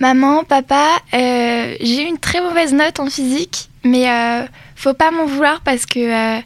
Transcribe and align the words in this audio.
Maman, 0.00 0.44
papa, 0.44 0.88
euh, 1.14 1.74
j'ai 1.80 2.02
eu 2.02 2.06
une 2.06 2.18
très 2.18 2.40
mauvaise 2.42 2.74
note 2.74 3.00
en 3.00 3.08
physique, 3.08 3.70
mais 3.82 4.10
euh, 4.10 4.42
faut 4.74 4.92
pas 4.94 5.10
m'en 5.10 5.24
vouloir 5.24 5.62
parce 5.62 5.86
que 5.86 5.98
euh, 5.98 6.40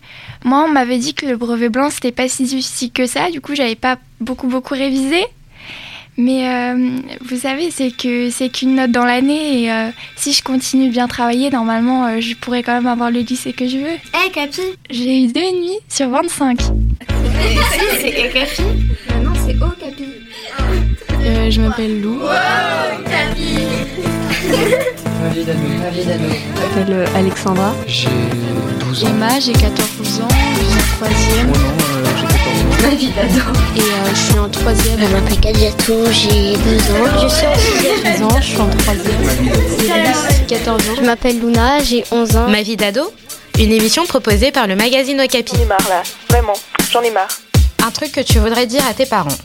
moi, 0.45 0.65
on 0.67 0.73
m'avait 0.73 0.99
dit 0.99 1.15
que 1.15 1.27
le 1.27 1.37
brevet 1.37 1.69
blanc, 1.69 1.91
c'était 1.91 2.13
pas 2.13 2.29
si 2.29 2.45
difficile 2.45 2.93
que 2.93 3.07
ça. 3.07 3.31
Du 3.31 3.41
coup, 3.41 3.55
j'avais 3.55 3.75
pas 3.75 3.97
beaucoup, 4.21 4.47
beaucoup 4.47 4.75
révisé. 4.75 5.25
Mais 6.17 6.49
euh, 6.49 6.99
vous 7.23 7.37
savez, 7.39 7.71
c'est 7.71 7.91
que 7.91 8.31
c'est 8.31 8.51
qu'une 8.51 8.75
note 8.75 8.91
dans 8.91 9.05
l'année 9.05 9.63
et 9.63 9.73
euh, 9.73 9.89
si 10.17 10.33
je 10.33 10.43
continue 10.43 10.91
bien 10.91 11.09
travailler, 11.09 11.51
normalement, 11.51 12.07
euh, 12.07 12.21
je 12.21 12.35
pourrais 12.35 12.63
quand 12.63 12.75
même 12.75 12.87
avoir 12.87 13.11
le 13.11 13.21
lycée 13.21 13.53
que 13.53 13.67
je 13.67 13.79
veux. 13.79 13.97
Eh, 14.27 14.31
Capi 14.31 14.61
J'ai 14.91 15.23
eu 15.25 15.27
deux 15.29 15.41
et 15.41 15.53
demi 15.53 15.79
sur 15.89 16.11
25. 16.11 16.61
C'est 18.01 18.33
Capi 18.33 18.63
Non, 19.23 19.33
c'est 19.47 19.57
O, 19.63 19.71
Capi. 19.81 20.05
Euh, 21.23 21.51
je 21.51 21.61
m'appelle 21.61 22.01
Lou. 22.03 22.21
Ravi 25.23 25.45
d'ado, 25.45 25.59
ravi 25.85 26.05
d'ado. 26.05 26.25
Je 26.25 26.79
m'appelle 26.79 26.95
euh, 26.95 27.07
Alexandra. 27.19 27.75
J'ai 27.87 28.09
12 28.89 29.05
ans. 29.05 29.09
Emma, 29.09 29.39
j'ai 29.39 29.53
14 29.53 30.21
ans. 30.23 30.29
Je 30.31 30.65
suis 30.65 30.79
en 30.79 30.97
troisième. 30.97 31.53
Oh 31.55 31.59
non, 31.59 31.87
euh, 31.97 32.05
j'ai 32.17 32.27
14 32.27 32.39
ans. 32.61 32.83
Ma 32.83 32.95
vie 32.95 33.11
d'ado. 33.11 33.59
Et 33.77 33.81
euh, 33.81 34.15
je 34.15 34.19
suis 34.19 34.39
en 34.39 34.49
troisième. 34.49 34.99
Je 34.99 35.15
m'appelle 35.15 35.41
Kadiatou, 35.41 35.95
j'ai 36.11 36.53
12 36.53 36.63
ans. 36.91 37.23
Je 37.23 37.29
suis 37.29 37.47
en 37.47 37.55
6 37.55 38.01
13 38.03 38.23
ans, 38.23 38.41
je 38.41 38.47
suis 38.47 38.61
en 38.61 38.69
troisième. 38.71 39.23
Et 39.85 39.93
Alice, 39.93 40.43
14 40.49 40.89
ans. 40.89 40.95
Je 40.97 41.03
m'appelle 41.03 41.39
Luna, 41.39 41.83
j'ai 41.83 42.05
11 42.11 42.37
ans. 42.37 42.49
Ma 42.49 42.63
vie 42.63 42.77
d'ado 42.77 43.13
Une 43.59 43.73
émission 43.73 44.07
proposée 44.07 44.53
par 44.53 44.67
le 44.67 44.75
magazine 44.75 45.21
Okapi. 45.21 45.53
J'en 45.55 45.63
ai 45.63 45.67
marre 45.67 45.89
là, 45.89 46.03
vraiment, 46.31 46.55
j'en 46.91 47.03
ai 47.03 47.11
marre. 47.11 47.29
Un 47.87 47.91
truc 47.91 48.13
que 48.13 48.21
tu 48.21 48.39
voudrais 48.39 48.67
dire 48.67 48.83
à 48.89 48.95
tes 48.95 49.07
parents. 49.07 49.37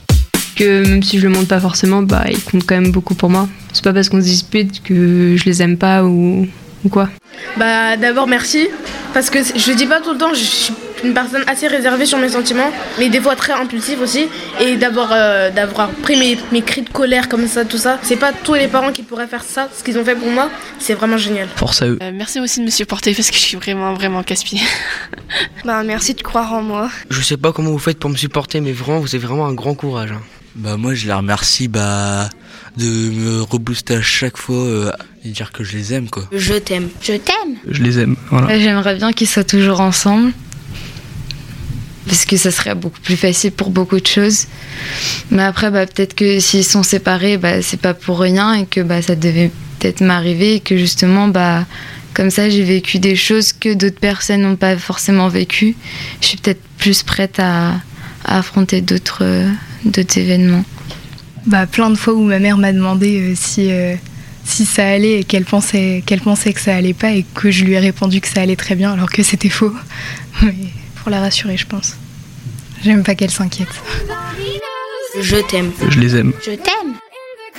Que 0.56 0.88
même 0.88 1.04
si 1.04 1.20
je 1.20 1.28
le 1.28 1.34
montre 1.34 1.48
pas 1.48 1.60
forcément, 1.60 2.02
bah, 2.02 2.24
ils 2.30 2.42
comptent 2.42 2.66
quand 2.66 2.76
même 2.80 2.92
beaucoup 2.92 3.14
pour 3.16 3.30
moi. 3.30 3.48
C'est 3.74 3.84
pas 3.84 3.94
parce 3.94 4.10
qu'on 4.10 4.20
se 4.22 4.26
dispute 4.26 4.82
que 4.84 5.36
je 5.38 5.44
les 5.46 5.62
aime 5.62 5.78
pas 5.78 6.04
ou, 6.04 6.48
ou 6.84 6.90
quoi. 6.90 7.10
Bah 7.58 7.98
d'abord 7.98 8.28
merci 8.28 8.68
parce 9.14 9.30
que 9.30 9.40
je 9.44 9.70
le 9.70 9.76
dis 9.76 9.86
pas 9.86 10.02
tout 10.02 10.12
le 10.14 10.18
temps, 10.18 10.34
je 10.34 10.40
suis 10.44 10.74
une 11.04 11.14
personne 11.14 11.44
assez 11.48 11.68
réservée 11.68 12.06
sur 12.06 12.18
mes 12.18 12.30
sentiments, 12.30 12.72
mais 12.98 13.10
des 13.10 13.20
fois 13.22 13.36
très 13.36 13.54
impulsive 13.54 14.00
aussi. 14.02 14.28
Et 14.62 14.76
d'abord 14.78 15.10
euh, 15.12 15.52
d'avoir 15.52 15.90
pris 15.90 16.18
mes, 16.18 16.38
mes 16.52 16.62
cris 16.62 16.82
de 16.82 16.90
colère 16.90 17.30
comme 17.30 17.48
ça, 17.48 17.64
tout 17.66 17.78
ça, 17.78 18.00
c'est 18.02 18.16
pas 18.16 18.32
tous 18.34 18.56
les 18.56 18.68
parents 18.68 18.92
qui 18.92 19.04
pourraient 19.04 19.28
faire 19.28 19.44
ça, 19.44 19.70
ce 19.78 19.84
qu'ils 19.84 19.98
ont 20.00 20.04
fait 20.06 20.16
pour 20.16 20.30
moi, 20.30 20.50
c'est 20.80 20.94
vraiment 20.96 21.18
génial. 21.18 21.48
Force 21.56 21.82
à 21.82 21.88
eux. 21.88 22.00
Euh, 22.02 22.12
merci 22.14 22.40
aussi 22.40 22.60
de 22.62 22.66
me 22.66 22.70
supporter 22.72 23.14
parce 23.14 23.30
que 23.30 23.36
je 23.38 23.42
suis 23.42 23.58
vraiment, 23.58 23.94
vraiment 23.94 24.24
casse-pied. 24.24 24.60
Bah, 25.66 25.84
merci 25.84 26.14
de 26.14 26.22
croire 26.22 26.54
en 26.54 26.62
moi. 26.62 26.90
Je 27.10 27.22
sais 27.22 27.38
pas 27.38 27.52
comment 27.52 27.72
vous 27.72 27.80
faites 27.80 28.00
pour 28.00 28.10
me 28.10 28.16
supporter, 28.16 28.62
mais 28.62 28.72
vraiment, 28.72 29.00
vous 29.00 29.14
avez 29.16 29.26
vraiment 29.26 29.46
un 29.48 29.54
grand 29.54 29.76
courage. 29.76 30.12
hein. 30.12 30.22
Bah 30.56 30.78
moi 30.78 30.94
je 30.94 31.06
les 31.06 31.14
remercie 31.14 31.68
bah 31.68 32.30
de 32.78 32.86
me 32.86 33.42
rebooster 33.42 33.96
à 33.96 34.02
chaque 34.02 34.38
fois 34.38 34.56
euh, 34.56 34.92
et 35.26 35.30
dire 35.30 35.52
que 35.52 35.64
je 35.64 35.78
les 35.78 35.94
aime 35.94 36.10
quoi. 36.10 36.28
Je 36.32 36.54
t'aime. 36.54 36.90
Je 37.02 37.14
t'aime 37.14 37.56
Je 37.68 37.84
les 37.84 38.00
aime. 38.00 38.16
Voilà. 38.30 38.58
J'aimerais 38.60 38.96
bien 38.96 39.12
qu'ils 39.12 39.28
soient 39.28 39.44
toujours 39.44 39.80
ensemble. 39.82 40.32
Parce 42.08 42.26
que 42.26 42.38
ça 42.38 42.52
serait 42.52 42.76
beaucoup 42.76 43.00
plus 43.02 43.18
facile 43.18 43.52
pour 43.52 43.72
beaucoup 43.72 44.00
de 44.00 44.06
choses. 44.06 44.46
Mais 45.32 45.42
après, 45.42 45.72
bah, 45.72 45.88
peut-être 45.88 46.14
que 46.14 46.40
s'ils 46.40 46.64
sont 46.64 46.84
séparés, 46.84 47.38
bah, 47.38 47.64
c'est 47.64 47.80
pas 47.80 47.96
pour 47.96 48.20
rien 48.20 48.54
et 48.54 48.68
que 48.68 48.82
bah, 48.82 49.02
ça 49.02 49.16
devait 49.16 49.50
peut-être 49.80 50.02
m'arriver 50.02 50.56
et 50.56 50.60
que 50.60 50.78
justement, 50.78 51.28
bah, 51.28 51.66
comme 52.14 52.30
ça, 52.30 52.48
j'ai 52.48 52.64
vécu 52.64 53.00
des 53.00 53.16
choses 53.16 53.54
que 53.54 53.74
d'autres 53.74 54.00
personnes 54.00 54.42
n'ont 54.42 54.56
pas 54.56 54.78
forcément 54.78 55.30
vécues. 55.30 55.76
Je 56.22 56.28
suis 56.28 56.38
peut-être 56.38 56.62
plus 56.78 57.02
prête 57.02 57.40
à, 57.40 57.70
à 58.24 58.38
affronter 58.38 58.82
d'autres 58.82 59.24
euh, 59.24 59.50
d'autres 59.86 60.18
événements. 60.18 60.66
Bah, 61.46 61.68
plein 61.68 61.90
de 61.90 61.96
fois 61.96 62.14
où 62.14 62.24
ma 62.24 62.40
mère 62.40 62.58
m'a 62.58 62.74
demandé 62.74 63.20
euh, 63.22 63.34
si, 63.36 63.72
euh, 63.72 63.96
si 64.44 64.66
ça 64.66 64.88
allait 64.88 65.20
et 65.20 65.24
qu'elle 65.24 65.46
pensait, 65.46 66.04
qu'elle 66.06 66.22
pensait 66.22 66.54
que 66.54 66.60
ça 66.60 66.76
allait 66.76 66.94
pas 66.94 67.12
et 67.12 67.24
que 67.36 67.52
je 67.52 67.64
lui 67.64 67.74
ai 67.74 67.80
répondu 67.80 68.20
que 68.20 68.28
ça 68.28 68.42
allait 68.42 68.56
très 68.56 68.76
bien 68.76 68.94
alors 68.94 69.12
que 69.12 69.22
c'était 69.22 69.50
faux. 69.50 69.74
Mais 70.42 70.54
pour 70.96 71.12
la 71.12 71.20
rassurer, 71.20 71.56
je 71.58 71.68
pense. 71.68 71.96
J'aime 72.84 73.04
pas 73.04 73.16
qu'elle 73.16 73.32
s'inquiète. 73.32 73.70
Je 75.22 75.38
t'aime. 75.38 75.72
Je 75.90 76.00
les 76.00 76.16
aime. 76.16 76.34
Je 76.44 76.52
t'aime 76.52 76.94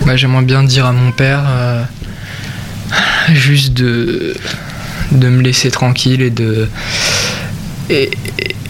Bah, 0.04 0.16
J'aimerais 0.16 0.42
bien 0.44 0.62
dire 0.62 0.86
à 0.86 0.92
mon 0.92 1.12
père 1.12 1.44
euh, 1.48 1.84
juste 3.32 3.72
de, 3.72 4.34
de 5.12 5.28
me 5.28 5.42
laisser 5.42 5.70
tranquille 5.70 6.22
et 6.22 6.31
de 6.31 6.69
et, 7.88 8.10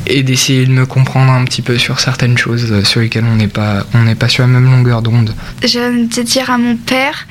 et 0.06 0.22
d'essayer 0.22 0.66
de 0.66 0.72
me 0.72 0.86
comprendre 0.86 1.32
un 1.32 1.44
petit 1.44 1.62
peu 1.62 1.78
sur 1.78 2.00
certaines 2.00 2.38
choses 2.38 2.70
euh, 2.70 2.84
sur 2.84 3.00
lesquelles 3.00 3.24
on 3.24 3.36
n'est 3.36 3.48
pas 3.48 3.86
on 3.94 4.14
pas 4.14 4.28
sur 4.28 4.42
la 4.42 4.48
même 4.48 4.64
longueur 4.64 5.02
d'onde. 5.02 5.34
J'aime 5.62 6.06
dire 6.06 6.50
à 6.50 6.58
mon 6.58 6.76
père 6.76 7.26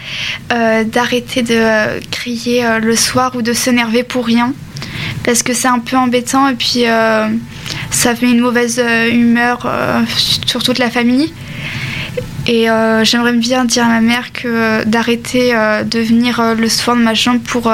euh, 0.52 0.84
d'arrêter 0.84 1.42
de 1.42 1.56
euh, 1.56 2.00
crier 2.12 2.64
le 2.82 2.96
soir 2.96 3.36
ou 3.36 3.42
de 3.42 3.54
s'énerver 3.54 4.04
pour 4.04 4.26
rien. 4.26 4.54
Parce 5.24 5.42
que 5.42 5.54
c'est 5.54 5.68
un 5.68 5.80
peu 5.80 5.98
embêtant 5.98 6.48
et 6.48 6.54
puis 6.54 6.84
ça 7.90 8.16
fait 8.16 8.30
une 8.30 8.40
mauvaise 8.40 8.82
humeur 9.12 9.68
sur 10.46 10.62
toute 10.62 10.78
la 10.78 10.92
famille. 10.92 11.34
Et 12.48 12.70
euh, 12.70 13.04
j'aimerais 13.04 13.34
bien 13.34 13.66
dire 13.66 13.86
à 13.86 13.88
ma 13.88 14.02
mère 14.02 14.32
que 14.32 14.48
euh, 14.48 14.86
d'arrêter 14.86 15.56
euh, 15.56 15.84
de 15.84 16.00
venir 16.00 16.56
le 16.56 16.70
soir 16.70 16.96
dans 16.96 17.02
ma 17.02 17.16
chambre 17.16 17.42
pour 17.42 17.72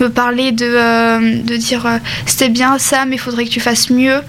me 0.00 0.08
parler 0.08 0.52
de, 0.52 1.42
de 1.42 1.56
dire 1.56 1.86
c'était 2.24 2.48
bien 2.48 2.78
ça, 2.78 3.04
mais 3.04 3.16
il 3.16 3.18
faudrait 3.18 3.44
que 3.44 3.50
tu 3.50 3.60
fasses 3.60 3.90
mieux. 3.90 4.20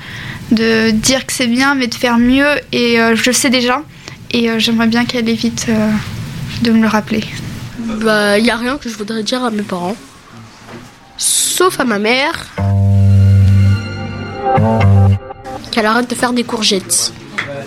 De 0.51 0.91
dire 0.91 1.25
que 1.25 1.33
c'est 1.33 1.47
bien, 1.47 1.75
mais 1.75 1.87
de 1.87 1.95
faire 1.95 2.17
mieux. 2.17 2.47
Et 2.71 2.97
je 2.97 3.25
le 3.25 3.33
sais 3.33 3.49
déjà. 3.49 3.81
Et 4.31 4.49
j'aimerais 4.59 4.87
bien 4.87 5.05
qu'elle 5.05 5.27
évite 5.27 5.67
de 6.61 6.71
me 6.71 6.81
le 6.81 6.87
rappeler. 6.87 7.23
Bah, 7.79 8.39
y 8.39 8.49
a 8.49 8.55
rien 8.55 8.77
que 8.77 8.89
je 8.89 8.95
voudrais 8.95 9.23
dire 9.23 9.43
à 9.43 9.51
mes 9.51 9.63
parents. 9.63 9.95
Sauf 11.17 11.79
à 11.79 11.85
ma 11.85 11.99
mère. 11.99 12.47
Qu'elle 15.71 15.85
arrête 15.85 16.09
de 16.09 16.15
faire 16.15 16.33
des 16.33 16.43
courgettes. 16.43 17.13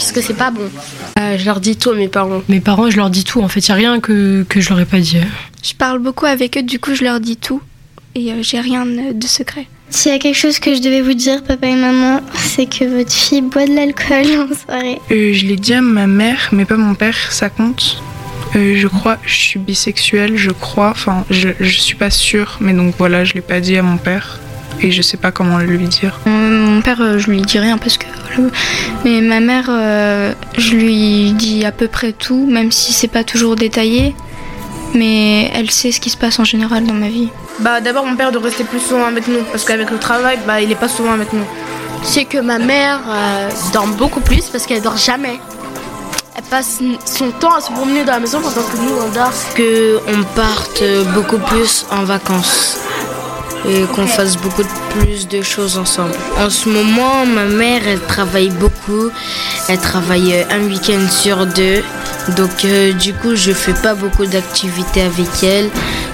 Parce 0.00 0.12
que 0.12 0.22
c'est 0.22 0.32
pas 0.32 0.50
bon. 0.50 0.62
Euh, 1.18 1.36
je 1.36 1.44
leur 1.44 1.60
dis 1.60 1.76
tout 1.76 1.90
à 1.90 1.94
mes 1.94 2.08
parents. 2.08 2.40
Mes 2.48 2.60
parents, 2.60 2.88
je 2.88 2.96
leur 2.96 3.10
dis 3.10 3.22
tout. 3.22 3.42
En 3.42 3.48
fait, 3.48 3.60
il 3.60 3.70
n'y 3.70 3.74
a 3.74 3.76
rien 3.76 4.00
que, 4.00 4.46
que 4.48 4.58
je 4.58 4.70
leur 4.70 4.80
ai 4.80 4.86
pas 4.86 4.98
dit. 4.98 5.18
Je 5.62 5.74
parle 5.74 5.98
beaucoup 5.98 6.24
avec 6.24 6.56
eux, 6.56 6.62
du 6.62 6.78
coup 6.78 6.94
je 6.94 7.04
leur 7.04 7.20
dis 7.20 7.36
tout. 7.36 7.60
Et 8.14 8.32
euh, 8.32 8.36
j'ai 8.40 8.60
rien 8.60 8.86
de 8.86 9.26
secret. 9.26 9.66
S'il 9.90 10.10
y 10.10 10.14
a 10.14 10.18
quelque 10.18 10.38
chose 10.38 10.58
que 10.58 10.74
je 10.74 10.80
devais 10.80 11.02
vous 11.02 11.12
dire, 11.12 11.44
papa 11.44 11.66
et 11.66 11.74
maman, 11.74 12.22
c'est 12.34 12.64
que 12.64 12.86
votre 12.86 13.12
fille 13.12 13.42
boit 13.42 13.66
de 13.66 13.74
l'alcool 13.74 14.48
en 14.50 14.54
soirée. 14.54 14.98
Euh, 15.10 15.34
je 15.34 15.44
l'ai 15.44 15.56
dit 15.56 15.74
à 15.74 15.82
ma 15.82 16.06
mère, 16.06 16.48
mais 16.52 16.64
pas 16.64 16.78
mon 16.78 16.94
père, 16.94 17.30
ça 17.30 17.50
compte. 17.50 18.02
Euh, 18.56 18.76
je 18.76 18.88
crois, 18.88 19.18
je 19.26 19.34
suis 19.34 19.60
bisexuelle, 19.60 20.38
je 20.38 20.50
crois. 20.50 20.92
Enfin, 20.92 21.26
je, 21.28 21.50
je 21.60 21.78
suis 21.78 21.96
pas 21.96 22.10
sûre, 22.10 22.56
mais 22.62 22.72
donc 22.72 22.94
voilà, 22.96 23.24
je 23.24 23.34
l'ai 23.34 23.42
pas 23.42 23.60
dit 23.60 23.76
à 23.76 23.82
mon 23.82 23.98
père. 23.98 24.40
Et 24.82 24.90
je 24.90 25.02
sais 25.02 25.16
pas 25.16 25.30
comment 25.30 25.58
le 25.58 25.66
lui 25.66 25.88
dire. 25.88 26.18
mon 26.24 26.80
père, 26.80 27.00
euh, 27.00 27.18
je 27.18 27.30
lui 27.30 27.42
dis 27.42 27.58
rien 27.58 27.76
parce 27.76 27.98
que. 27.98 28.06
Mais 29.04 29.20
ma 29.20 29.40
mère, 29.40 29.66
euh, 29.68 30.32
je 30.56 30.74
lui 30.74 31.32
dis 31.32 31.64
à 31.66 31.72
peu 31.72 31.86
près 31.86 32.12
tout, 32.12 32.46
même 32.46 32.72
si 32.72 32.92
c'est 32.92 33.08
pas 33.08 33.24
toujours 33.24 33.56
détaillé. 33.56 34.14
Mais 34.94 35.50
elle 35.54 35.70
sait 35.70 35.92
ce 35.92 36.00
qui 36.00 36.10
se 36.10 36.16
passe 36.16 36.38
en 36.38 36.44
général 36.44 36.84
dans 36.84 36.94
ma 36.94 37.08
vie. 37.08 37.28
Bah 37.60 37.80
d'abord 37.80 38.06
mon 38.06 38.16
père 38.16 38.32
de 38.32 38.38
rester 38.38 38.64
plus 38.64 38.80
souvent 38.80 39.04
avec 39.04 39.28
nous 39.28 39.42
parce 39.52 39.64
qu'avec 39.64 39.90
le 39.90 39.98
travail, 39.98 40.38
bah 40.46 40.60
il 40.60 40.72
est 40.72 40.76
pas 40.76 40.88
souvent 40.88 41.12
avec 41.12 41.32
nous. 41.32 41.44
C'est 42.02 42.24
que 42.24 42.38
ma 42.38 42.58
mère 42.58 43.00
euh, 43.06 43.50
dort 43.72 43.86
beaucoup 43.86 44.20
plus 44.20 44.48
parce 44.48 44.66
qu'elle 44.66 44.82
dort 44.82 44.96
jamais. 44.96 45.38
Elle 46.34 46.42
passe 46.44 46.80
son 47.04 47.30
temps 47.32 47.54
à 47.54 47.60
se 47.60 47.70
promener 47.70 48.02
dans 48.04 48.12
la 48.12 48.20
maison 48.20 48.40
pendant 48.40 48.66
que 48.66 48.76
nous 48.78 48.96
on 49.06 49.10
dort. 49.10 49.32
Que 49.54 49.98
on 50.08 50.22
parte 50.34 50.82
beaucoup 51.14 51.38
plus 51.38 51.86
en 51.90 52.04
vacances 52.04 52.78
et 53.68 53.82
qu'on 53.94 54.06
fasse 54.06 54.36
beaucoup 54.36 54.62
plus 54.90 55.28
de 55.28 55.42
choses 55.42 55.78
ensemble. 55.78 56.14
En 56.38 56.50
ce 56.50 56.68
moment, 56.68 57.26
ma 57.26 57.44
mère, 57.44 57.82
elle 57.86 58.00
travaille 58.00 58.50
beaucoup. 58.50 59.10
Elle 59.68 59.78
travaille 59.78 60.34
euh, 60.34 60.44
un 60.50 60.62
week-end 60.64 61.08
sur 61.10 61.46
deux. 61.46 61.82
Donc, 62.36 62.64
euh, 62.64 62.92
du 62.92 63.12
coup, 63.12 63.34
je 63.34 63.52
fais 63.52 63.74
pas 63.74 63.94
beaucoup 63.94 64.26
d'activités 64.26 65.02
avec 65.02 65.42
elle. 65.42 65.70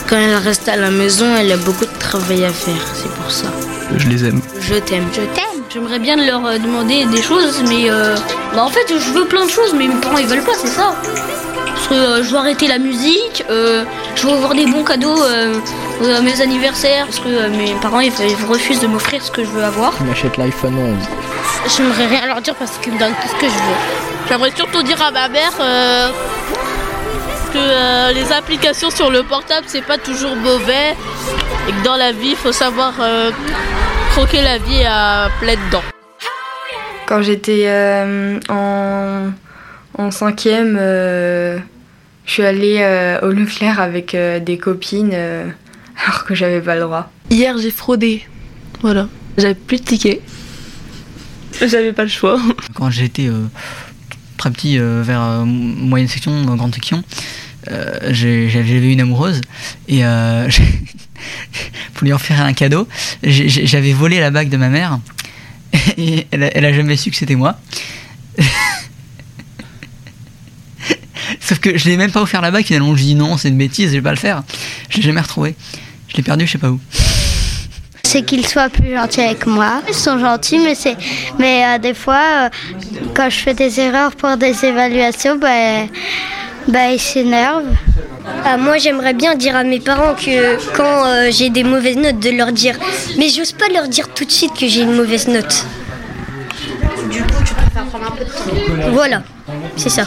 Quand 0.09 0.17
elle 0.17 0.37
reste 0.37 0.69
à 0.69 0.77
la 0.77 0.91
maison, 0.91 1.27
elle 1.37 1.53
a 1.53 1.57
beaucoup 1.57 1.85
de 1.85 1.99
travail 1.99 2.45
à 2.45 2.53
faire. 2.53 2.75
C'est 2.95 3.11
pour 3.11 3.31
ça. 3.31 3.47
Je 3.97 4.09
les 4.09 4.25
aime. 4.25 4.41
Je 4.61 4.75
t'aime. 4.75 5.07
Je 5.13 5.23
t'aime. 5.23 5.57
J'aimerais 5.73 5.99
bien 5.99 6.17
leur 6.17 6.47
euh, 6.47 6.59
demander 6.59 7.05
des 7.07 7.23
choses, 7.23 7.63
mais 7.69 7.91
euh, 7.91 8.17
bah 8.55 8.65
en 8.65 8.71
fait 8.71 8.87
je 8.89 9.13
veux 9.13 9.27
plein 9.27 9.45
de 9.45 9.51
choses, 9.51 9.75
mais 9.77 9.89
mes 9.89 10.01
parents 10.01 10.19
ils 10.19 10.27
veulent 10.27 10.45
pas, 10.45 10.55
c'est 10.57 10.69
ça. 10.69 10.95
Parce 11.67 11.89
que 11.89 11.95
euh, 11.95 12.23
je 12.23 12.31
veux 12.31 12.37
arrêter 12.37 12.67
la 12.67 12.79
musique, 12.79 13.45
euh, 13.51 13.85
je 14.15 14.27
veux 14.27 14.33
avoir 14.33 14.55
des 14.55 14.65
bons 14.65 14.85
cadeaux 14.85 15.19
euh, 16.03 16.23
mes 16.23 16.41
anniversaires, 16.41 17.07
parce 17.07 17.21
que 17.21 17.29
euh, 17.29 17.49
mes 17.51 17.73
parents 17.81 18.01
ils, 18.01 18.13
ils 18.21 18.45
refusent 18.47 18.81
de 18.81 18.87
m'offrir 18.87 19.23
ce 19.23 19.31
que 19.31 19.45
je 19.45 19.49
veux 19.51 19.65
avoir. 19.65 19.97
Tu 19.97 20.05
m'achètes 20.05 20.37
l'iPhone 20.37 20.77
11. 20.77 20.97
J'aimerais 21.77 22.07
rien 22.07 22.27
leur 22.27 22.41
dire 22.43 22.55
parce 22.55 22.79
qu'ils 22.79 22.93
me 22.93 22.99
donnent 22.99 23.15
tout 23.23 23.29
ce 23.29 23.35
que 23.35 23.47
je 23.47 23.55
veux. 23.55 24.29
J'aimerais 24.29 24.53
surtout 24.55 24.83
dire 24.83 25.01
à 25.03 25.11
ma 25.11 25.29
mère 25.29 25.53
euh, 25.61 26.11
que 27.53 27.59
euh, 27.59 28.13
les 28.13 28.33
applications 28.33 28.91
sur 28.91 29.11
le 29.11 29.23
portable 29.23 29.67
c'est 29.69 29.85
pas 29.85 29.99
toujours 29.99 30.37
mauvais 30.37 30.95
et 31.69 31.73
que 31.73 31.85
dans 31.85 31.97
la 31.97 32.13
vie 32.13 32.31
il 32.31 32.37
faut 32.37 32.53
savoir 32.53 32.93
euh, 33.01 33.31
croquer 34.13 34.43
la 34.43 34.59
vie 34.59 34.85
à 34.85 35.29
pleines 35.41 35.59
dents. 35.71 35.83
Quand 37.07 37.23
j'étais 37.23 37.65
euh, 37.67 38.39
en, 38.49 39.31
en 39.97 40.11
cinquième, 40.11 40.77
euh, 40.79 41.59
Je 42.25 42.33
suis 42.33 42.45
allée 42.45 42.79
euh, 42.81 43.21
au 43.23 43.31
Leclerc 43.31 43.81
avec 43.81 44.15
euh, 44.17 44.41
des 44.41 44.59
copines 44.59 45.13
euh, 45.15 45.45
alors 46.05 46.25
que 46.25 46.35
j'avais 46.35 46.61
pas 46.61 46.75
le 46.75 46.83
droit. 46.83 47.11
Hier, 47.31 47.57
j'ai 47.59 47.71
fraudé. 47.71 48.27
Voilà. 48.83 49.09
J'avais 49.39 49.55
plus 49.55 49.79
de 49.79 49.85
tickets. 49.85 50.21
J'avais 51.61 51.93
pas 51.93 52.03
le 52.03 52.09
choix. 52.09 52.41
Quand 52.75 52.91
j'étais 52.91 53.31
très 54.37 54.51
petit, 54.51 54.79
vers 54.79 55.45
moyenne 55.47 56.09
section, 56.09 56.45
grande 56.57 56.75
section, 56.75 57.03
j'avais 58.11 58.93
une 58.93 59.01
amoureuse 59.01 59.41
et 59.89 60.03
pour 61.95 62.05
lui 62.05 62.13
en 62.13 62.19
faire 62.19 62.43
un 62.43 62.53
cadeau, 62.53 62.87
j'avais 63.23 63.93
volé 63.93 64.21
la 64.21 64.31
bague 64.31 64.51
de 64.51 64.57
ma 64.57 64.69
mère 64.69 64.99
et 65.97 66.27
elle 66.31 66.45
a, 66.45 66.57
elle 66.57 66.65
a 66.65 66.73
jamais 66.73 66.97
su 66.97 67.11
que 67.11 67.17
c'était 67.17 67.35
moi. 67.37 67.59
Sauf 71.41 71.59
que 71.59 71.77
je 71.77 71.89
l'ai 71.89 71.97
même 71.97 72.11
pas 72.11 72.23
offert 72.23 72.41
la 72.41 72.51
bague, 72.51 72.65
finalement 72.65 72.95
je 72.97 73.03
dis 73.03 73.15
non, 73.15 73.37
c'est 73.37 73.49
une 73.49 73.59
bêtise, 73.59 73.91
je 73.91 73.97
vais 73.97 74.03
pas 74.03 74.11
le 74.11 74.17
faire. 74.17 74.43
Je 74.91 74.97
l'ai 74.97 75.03
jamais 75.03 75.21
retrouvé. 75.21 75.55
Je 76.17 76.23
l'ai 76.23 76.25
perdu, 76.25 76.47
je 76.47 76.53
sais 76.53 76.59
pas 76.59 76.71
où. 76.71 76.81
C'est 78.05 78.23
qu'ils 78.23 78.47
soient 78.47 78.71
plus 78.71 78.95
gentils 78.95 79.21
avec 79.21 79.45
moi. 79.45 79.83
Ils 79.87 79.93
sont 79.93 80.19
gentils, 80.19 80.59
mais 80.59 80.75
c'est, 80.75 80.97
mais 81.39 81.63
euh, 81.63 81.79
des 81.79 81.93
fois, 81.93 82.23
euh, 82.45 82.49
quand 83.13 83.29
je 83.29 83.37
fais 83.37 83.53
des 83.53 83.79
erreurs 83.81 84.17
pour 84.17 84.35
des 84.39 84.65
évaluations, 84.65 85.37
bah, 85.37 85.85
bah 86.69 86.91
ils 86.91 86.99
s'énervent. 86.99 87.67
Ah, 88.47 88.57
moi, 88.57 88.79
j'aimerais 88.79 89.13
bien 89.13 89.35
dire 89.35 89.57
à 89.57 89.63
mes 89.63 89.79
parents 89.79 90.15
que 90.15 90.57
quand 90.75 91.05
euh, 91.05 91.29
j'ai 91.31 91.51
des 91.51 91.65
mauvaises 91.65 91.99
notes, 91.99 92.19
de 92.19 92.31
leur 92.31 92.51
dire. 92.51 92.79
Mais 93.19 93.29
j'ose 93.29 93.53
pas 93.53 93.69
leur 93.71 93.87
dire 93.87 94.09
tout 94.15 94.25
de 94.25 94.33
suite 94.33 94.55
que 94.59 94.67
j'ai 94.67 94.85
une 94.85 94.95
mauvaise 94.95 95.29
note. 95.29 95.67
Du 97.11 97.21
coup, 97.25 97.45
tu 97.45 97.53
préfères 97.53 97.85
prendre 97.85 98.07
un 98.07 98.17
peu 98.17 98.25
de 98.25 98.31
temps. 98.31 98.91
Voilà, 98.91 99.23
c'est 99.77 99.91
ça. 99.91 100.05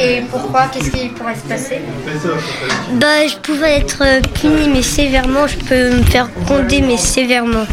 Et 0.00 0.22
pourquoi 0.30 0.66
Qu'est-ce 0.68 0.90
qui 0.90 1.08
pourrait 1.08 1.36
se 1.36 1.48
passer? 1.48 1.80
Bah, 2.94 3.26
je 3.26 3.36
pouvais 3.36 3.78
être 3.78 4.02
puni, 4.40 4.68
mais 4.68 4.82
sévèrement. 4.82 5.46
Je 5.46 5.58
peux 5.58 5.96
me 5.96 6.02
faire 6.02 6.28
gronder, 6.44 6.80
mais 6.80 6.96
sévèrement. 6.96 7.66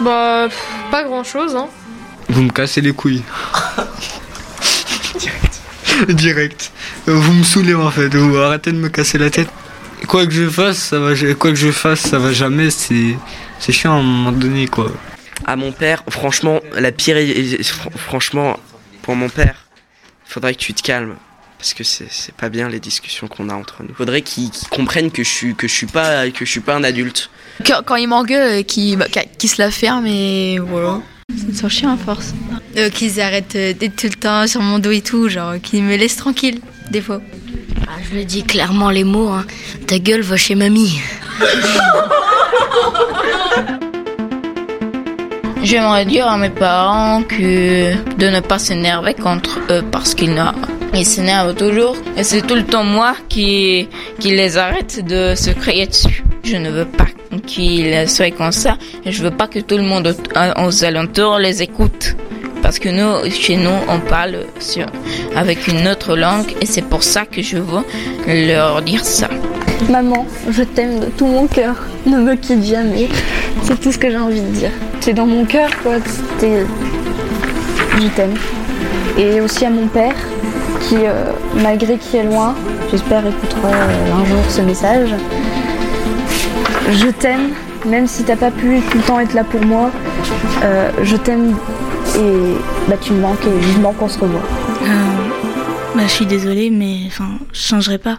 Bah, 0.00 0.48
pas 0.90 1.04
grand-chose, 1.04 1.54
hein. 1.56 1.68
Vous 2.28 2.42
me 2.42 2.50
cassez 2.50 2.80
les 2.80 2.92
couilles. 2.92 3.22
Direct. 6.08 6.72
Vous 7.06 7.32
me 7.32 7.42
saoulez 7.42 7.74
en 7.74 7.90
fait. 7.90 8.14
Vous 8.14 8.36
arrêtez 8.36 8.72
de 8.72 8.76
me 8.76 8.88
casser 8.88 9.18
la 9.18 9.30
tête. 9.30 9.48
Quoi 10.06 10.26
que 10.26 10.32
je 10.32 10.48
fasse, 10.48 10.78
ça 10.78 10.98
va. 10.98 11.14
Quoi 11.34 11.50
que 11.50 11.56
je 11.56 11.70
fasse, 11.70 12.00
ça 12.00 12.18
va 12.18 12.32
jamais. 12.32 12.70
C'est 12.70 13.16
c'est 13.58 13.72
chiant 13.72 13.94
à 13.94 13.96
un 13.96 14.02
moment 14.02 14.32
donné 14.32 14.68
quoi. 14.68 14.90
À 15.46 15.56
mon 15.56 15.72
père, 15.72 16.04
franchement, 16.08 16.60
la 16.74 16.92
pire. 16.92 17.16
Franchement, 17.96 18.58
pour 19.02 19.16
mon 19.16 19.28
père, 19.28 19.54
faudrait 20.28 20.54
que 20.54 20.60
tu 20.60 20.74
te 20.74 20.82
calmes. 20.82 21.16
Parce 21.58 21.74
que 21.74 21.82
c'est 21.82 22.34
pas 22.36 22.50
bien 22.50 22.68
les 22.68 22.78
discussions 22.78 23.26
qu'on 23.26 23.48
a 23.48 23.54
entre 23.54 23.82
nous. 23.82 23.92
Faudrait 23.92 24.22
qu'il 24.22 24.50
comprenne 24.70 25.10
que 25.10 25.24
je 25.24 25.28
suis 25.28 25.56
que 25.56 25.66
je 25.66 25.74
suis 25.74 25.86
pas 25.86 26.30
que 26.30 26.44
je 26.44 26.50
suis 26.50 26.60
pas 26.60 26.76
un 26.76 26.84
adulte. 26.84 27.30
Quand, 27.66 27.82
quand 27.84 27.96
il 27.96 28.06
m'engueule, 28.06 28.64
qu'il 28.64 28.96
qui 29.38 29.48
se 29.48 29.60
la 29.60 29.72
ferme 29.72 30.06
et 30.06 30.60
voilà. 30.60 31.00
Ça 31.52 31.64
me 31.64 31.68
chien 31.68 31.92
à 31.92 31.96
force. 31.96 32.32
Euh, 32.76 32.90
qu'ils 32.90 33.20
arrêtent 33.20 33.56
d'être 33.56 33.96
tout 33.96 34.06
le 34.06 34.14
temps 34.14 34.46
sur 34.46 34.62
mon 34.62 34.78
dos 34.78 34.92
et 34.92 35.00
tout, 35.00 35.28
genre 35.28 35.54
qu'ils 35.60 35.82
me 35.82 35.96
laissent 35.96 36.16
tranquille, 36.16 36.60
des 36.90 37.00
fois. 37.00 37.20
Ah, 37.88 37.96
je 38.08 38.16
le 38.16 38.24
dis 38.24 38.44
clairement 38.44 38.90
les 38.90 39.04
mots, 39.04 39.30
hein. 39.30 39.44
ta 39.86 39.98
gueule 39.98 40.22
va 40.22 40.36
chez 40.36 40.54
mamie. 40.54 41.00
J'aimerais 45.70 46.06
dire 46.06 46.26
à 46.26 46.38
mes 46.38 46.48
parents 46.48 47.22
que 47.24 47.92
de 48.16 48.26
ne 48.30 48.40
pas 48.40 48.58
s'énerver 48.58 49.12
contre 49.12 49.60
eux 49.68 49.82
parce 49.92 50.14
qu'ils 50.14 50.42
ils 50.94 51.04
s'énervent 51.04 51.54
toujours 51.54 51.94
et 52.16 52.24
c'est 52.24 52.40
tout 52.40 52.54
le 52.54 52.64
temps 52.64 52.84
moi 52.84 53.14
qui, 53.28 53.86
qui 54.18 54.30
les 54.30 54.56
arrête 54.56 55.04
de 55.04 55.34
se 55.34 55.50
crier 55.50 55.86
dessus. 55.86 56.24
Je 56.42 56.56
ne 56.56 56.70
veux 56.70 56.86
pas 56.86 57.04
qu'ils 57.46 58.08
soient 58.08 58.30
comme 58.30 58.50
ça. 58.50 58.78
Je 59.04 59.22
veux 59.22 59.30
pas 59.30 59.46
que 59.46 59.58
tout 59.58 59.76
le 59.76 59.82
monde 59.82 60.16
aux 60.56 60.84
alentours 60.84 61.38
les 61.38 61.60
écoute. 61.60 62.16
Parce 62.62 62.78
que 62.78 62.88
nous, 62.88 63.30
chez 63.30 63.56
nous, 63.58 63.78
on 63.90 64.00
parle 64.00 64.46
avec 65.36 65.68
une 65.68 65.86
autre 65.86 66.16
langue 66.16 66.50
et 66.62 66.64
c'est 66.64 66.80
pour 66.88 67.02
ça 67.02 67.26
que 67.26 67.42
je 67.42 67.58
veux 67.58 67.84
leur 68.26 68.80
dire 68.80 69.04
ça. 69.04 69.28
Maman, 69.90 70.26
je 70.50 70.62
t'aime 70.62 71.00
de 71.00 71.06
tout 71.06 71.26
mon 71.26 71.46
cœur. 71.46 71.76
Ne 72.06 72.16
me 72.16 72.36
quitte 72.36 72.64
jamais. 72.64 73.08
C'est 73.62 73.80
tout 73.80 73.92
ce 73.92 73.98
que 73.98 74.10
j'ai 74.10 74.18
envie 74.18 74.40
de 74.40 74.50
dire. 74.50 74.70
C'est 75.00 75.12
dans 75.12 75.26
mon 75.26 75.44
cœur, 75.44 75.70
quoi. 75.82 75.94
Je 76.40 78.08
t'aime. 78.14 78.34
Et 79.16 79.40
aussi 79.40 79.64
à 79.64 79.70
mon 79.70 79.88
père, 79.88 80.14
qui, 80.82 80.96
euh, 80.96 81.32
malgré 81.56 81.98
qu'il 81.98 82.20
est 82.20 82.24
loin, 82.24 82.54
j'espère 82.90 83.26
écoutera 83.26 83.68
euh, 83.68 84.12
un 84.14 84.24
jour 84.24 84.38
ce 84.48 84.60
message. 84.60 85.10
Je 86.90 87.08
t'aime, 87.08 87.50
même 87.84 88.06
si 88.06 88.24
t'as 88.24 88.36
pas 88.36 88.50
pu 88.50 88.80
tout 88.90 88.98
le 88.98 89.02
temps 89.02 89.20
être 89.20 89.34
là 89.34 89.44
pour 89.44 89.64
moi. 89.64 89.90
Euh, 90.62 90.90
je 91.02 91.16
t'aime 91.16 91.56
et 92.16 92.54
bah, 92.88 92.96
tu 93.00 93.12
me 93.12 93.20
manques 93.20 93.44
et 93.44 93.58
vivement 93.58 93.92
qu'on 93.92 94.08
se 94.08 94.18
revoit. 94.18 94.42
bah, 95.94 96.02
je 96.04 96.12
suis 96.12 96.26
désolée, 96.26 96.70
mais 96.70 97.00
enfin, 97.06 97.28
je 97.52 97.60
changerai 97.60 97.98
pas. 97.98 98.18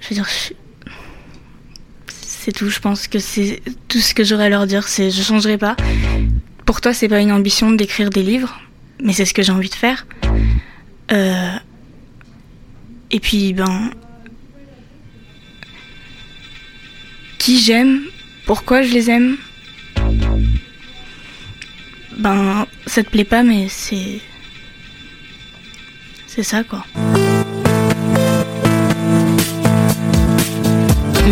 Je 0.00 0.08
veux 0.08 0.14
dire, 0.14 0.26
c'est 2.48 2.52
tout. 2.52 2.70
Je 2.70 2.80
pense 2.80 3.08
que 3.08 3.18
c'est 3.18 3.60
tout 3.88 3.98
ce 3.98 4.14
que 4.14 4.24
j'aurais 4.24 4.46
à 4.46 4.48
leur 4.48 4.66
dire, 4.66 4.88
c'est 4.88 5.10
je 5.10 5.22
changerai 5.22 5.58
pas. 5.58 5.76
Pour 6.64 6.80
toi, 6.80 6.94
c'est 6.94 7.08
pas 7.08 7.20
une 7.20 7.30
ambition 7.30 7.70
d'écrire 7.70 8.08
des 8.08 8.22
livres, 8.22 8.58
mais 9.02 9.12
c'est 9.12 9.26
ce 9.26 9.34
que 9.34 9.42
j'ai 9.42 9.52
envie 9.52 9.68
de 9.68 9.74
faire. 9.74 10.06
Euh, 11.12 11.56
et 13.10 13.20
puis, 13.20 13.52
ben. 13.52 13.90
Qui 17.36 17.60
j'aime 17.60 18.00
Pourquoi 18.46 18.80
je 18.80 18.94
les 18.94 19.10
aime 19.10 19.36
Ben, 22.16 22.66
ça 22.86 23.02
te 23.02 23.10
plaît 23.10 23.24
pas, 23.24 23.42
mais 23.42 23.66
c'est. 23.68 24.20
C'est 26.26 26.42
ça, 26.42 26.64
quoi. 26.64 26.82